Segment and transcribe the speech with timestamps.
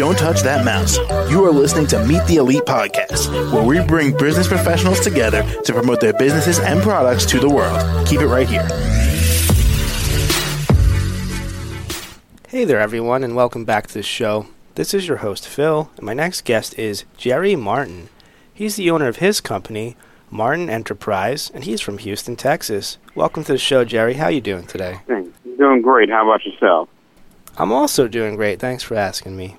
[0.00, 0.96] Don't touch that mouse.
[1.30, 5.74] You are listening to Meet the Elite Podcast, where we bring business professionals together to
[5.74, 8.06] promote their businesses and products to the world.
[8.06, 8.62] Keep it right here.
[12.48, 14.46] Hey there, everyone, and welcome back to the show.
[14.74, 18.08] This is your host, Phil, and my next guest is Jerry Martin.
[18.54, 19.98] He's the owner of his company,
[20.30, 22.96] Martin Enterprise, and he's from Houston, Texas.
[23.14, 24.14] Welcome to the show, Jerry.
[24.14, 25.02] How are you doing today?
[25.06, 25.38] Thanks.
[25.58, 26.08] Doing great.
[26.08, 26.88] How about yourself?
[27.58, 28.60] I'm also doing great.
[28.60, 29.58] Thanks for asking me.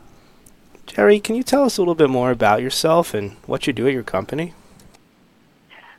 [0.85, 3.88] Jerry, can you tell us a little bit more about yourself and what you do
[3.88, 4.53] at your company?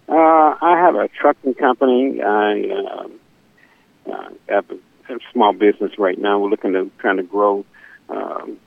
[0.09, 2.21] Uh, I have a trucking company.
[2.21, 3.09] I uh,
[4.13, 4.79] uh, have a,
[5.33, 6.39] small business right now.
[6.39, 7.67] We're looking to kind of grow
[8.09, 8.59] um,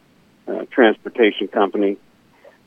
[0.47, 1.97] a transportation company.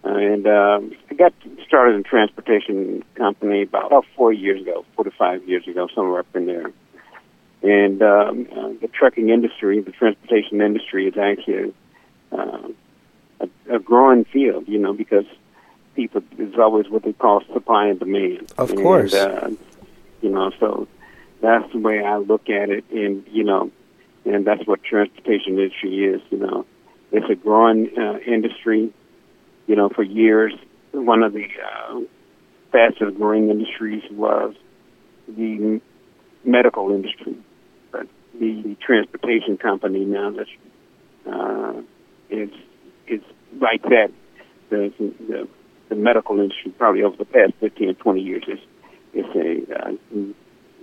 [0.04, 1.32] Uh, and um, I got
[1.66, 6.20] started in transportation company about, about four years ago, four to five years ago, somewhere
[6.20, 6.72] up in there.
[7.62, 11.74] And um, uh, the trucking industry, the transportation industry, is actually
[13.78, 14.68] a, growing field.
[14.68, 15.26] You know, because
[15.94, 18.52] people is always what they call supply and demand.
[18.58, 19.14] Of course.
[19.14, 19.50] Uh,
[20.22, 20.88] you know, so
[21.40, 23.70] that's the way I look at it, and you know,
[24.24, 26.20] and that's what transportation industry is.
[26.30, 26.66] You know,
[27.12, 28.92] it's a growing uh, industry.
[29.66, 30.54] You know, for years,
[30.92, 32.00] one of the uh,
[32.72, 34.54] fastest growing industries was
[35.28, 35.80] the
[36.44, 37.36] medical industry,
[37.92, 38.06] but
[38.38, 40.46] the, the transportation company now that
[41.30, 41.82] uh,
[42.30, 42.50] is
[43.10, 43.20] is
[43.60, 44.10] like that.
[44.70, 45.48] The, the
[45.88, 48.58] the medical industry probably over the past 15 or 20 years is
[49.14, 49.92] is a uh,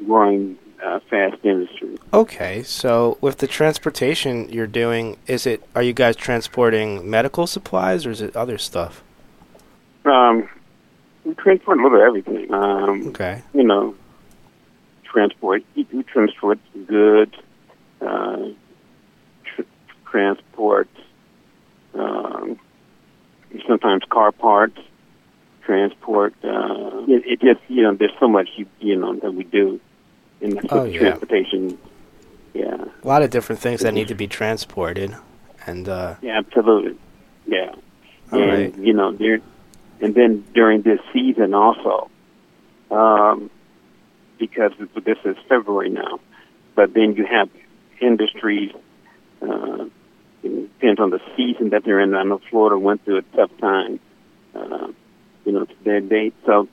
[0.05, 1.97] growing uh, fast industry.
[2.11, 8.05] Okay, so with the transportation you're doing, is it are you guys transporting medical supplies
[8.05, 9.03] or is it other stuff?
[10.05, 10.49] Um,
[11.23, 12.53] we transport a little of everything.
[12.53, 13.41] Um, Okay.
[13.53, 13.95] you know,
[15.03, 15.63] transport.
[15.75, 17.35] We transport goods,
[18.01, 18.49] uh,
[19.43, 19.61] tr-
[20.09, 20.89] transport,
[23.67, 24.79] sometimes car parts,
[25.63, 26.33] transport.
[26.43, 29.79] Uh, it, it just you know, there's so much you you know that we do
[30.41, 30.99] in the Oh, yeah.
[30.99, 31.77] transportation.
[32.53, 35.13] Yeah, A lot of different things that need to be transported,
[35.67, 36.97] and uh, yeah, absolutely.
[37.45, 37.75] Yeah,
[38.31, 38.77] All and right.
[38.77, 39.39] you know, there,
[39.99, 42.09] and then during this season also,
[42.91, 43.49] um,
[44.39, 44.71] because
[45.03, 46.19] this is February now,
[46.75, 47.49] but then you have
[47.99, 48.71] industries.
[49.41, 49.85] Uh,
[50.85, 52.13] depends on the season that they're in.
[52.15, 53.99] I know Florida went through a tough time.
[54.53, 54.87] Uh,
[55.43, 56.33] you know, to their date.
[56.45, 56.67] So,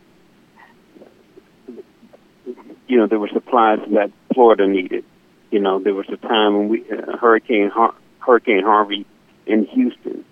[2.87, 5.05] you know, there were supplies that Florida needed.
[5.51, 9.07] You know, there was a time when we uh, Hurricane Har- Hurricane Harvey
[9.47, 10.25] in Houston,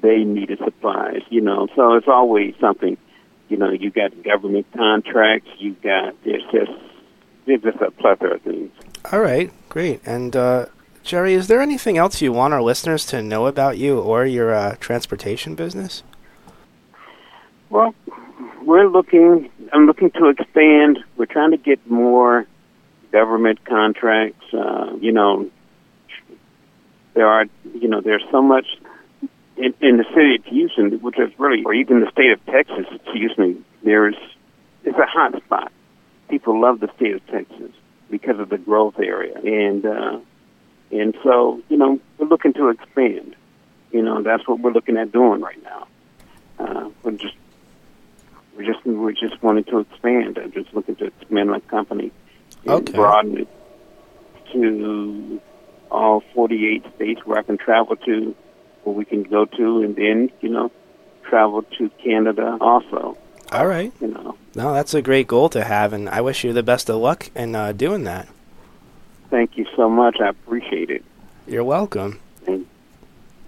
[0.00, 1.22] they needed supplies.
[1.28, 2.96] You know, so it's always something.
[3.48, 5.50] You know, you got government contracts.
[5.58, 6.72] You got there's just
[7.46, 8.72] there's just a plethora of things.
[9.12, 10.00] all right, great.
[10.06, 10.66] And uh,
[11.06, 14.52] Jerry, is there anything else you want our listeners to know about you or your
[14.52, 16.02] uh, transportation business?
[17.70, 17.94] Well,
[18.62, 19.48] we're looking.
[19.72, 20.98] I'm looking to expand.
[21.16, 22.44] We're trying to get more
[23.12, 24.52] government contracts.
[24.52, 25.48] Uh, you know,
[27.14, 27.46] there are.
[27.72, 28.66] You know, there's so much
[29.56, 32.86] in, in the city of Houston, which is really, or even the state of Texas.
[32.90, 33.62] Excuse me.
[33.84, 34.16] There's
[34.82, 35.70] it's a hot spot.
[36.28, 37.70] People love the state of Texas
[38.10, 40.18] because of the growth area, and uh,
[40.90, 43.34] and so you know we're looking to expand.
[43.92, 45.86] You know, that's what we're looking at doing right now.
[46.58, 47.34] Uh, we're just
[48.56, 50.38] we're just we're just wanting to expand.
[50.38, 52.10] I'm just looking to expand my company
[52.64, 52.92] and Okay.
[52.92, 53.48] broaden it
[54.52, 55.40] to
[55.90, 58.34] all 48 states where I can travel to,
[58.82, 60.70] where we can go to, and then you know
[61.22, 63.16] travel to Canada also.
[63.52, 63.92] All right.
[64.00, 66.90] You know, No, that's a great goal to have, and I wish you the best
[66.90, 68.28] of luck in uh, doing that.
[69.30, 70.20] Thank you so much.
[70.20, 71.04] I appreciate it.
[71.46, 72.20] You're welcome.
[72.44, 72.66] Thank,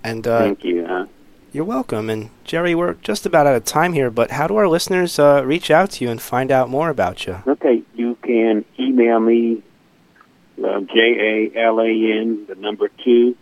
[0.04, 0.84] And uh, thank you.
[0.86, 1.06] Uh,
[1.52, 2.10] you're welcome.
[2.10, 5.42] And Jerry, we're just about out of time here, but how do our listeners uh,
[5.44, 7.42] reach out to you and find out more about you?
[7.46, 9.62] Okay, you can email me,
[10.62, 13.34] uh, J A L A N, the number two,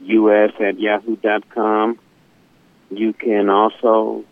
[0.00, 1.98] US at yahoo dot com.
[2.90, 4.24] You can also,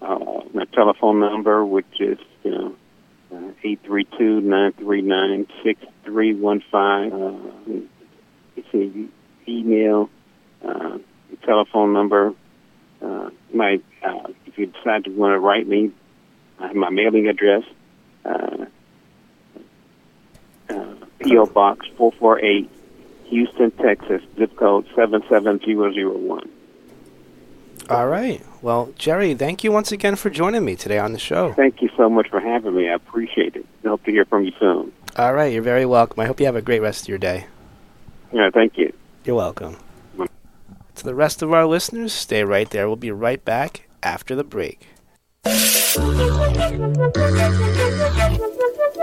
[0.00, 2.74] uh, my telephone number, which is, you know,
[3.64, 7.12] eight three two nine three nine six three one five.
[7.12, 7.32] Uh,
[8.56, 9.10] It's an
[9.48, 10.10] email,
[10.64, 10.98] uh,
[11.44, 12.34] telephone number.
[13.00, 15.90] Uh, my, uh, if you decide to want to write me,
[16.58, 17.64] I have my mailing address.
[18.24, 18.66] Uh,
[20.68, 21.46] uh, P.O.
[21.46, 22.70] Box 448,
[23.24, 26.48] Houston, Texas, zip code 77001.
[27.90, 28.44] All right.
[28.62, 31.52] Well, Jerry, thank you once again for joining me today on the show.
[31.54, 32.88] Thank you so much for having me.
[32.88, 33.66] I appreciate it.
[33.84, 34.92] I hope to hear from you soon.
[35.16, 35.52] All right.
[35.52, 36.20] You're very welcome.
[36.20, 37.46] I hope you have a great rest of your day.
[38.32, 38.92] Yeah, thank you.
[39.24, 39.76] You're welcome.
[40.96, 42.86] To the rest of our listeners, stay right there.
[42.86, 44.88] We'll be right back after the break.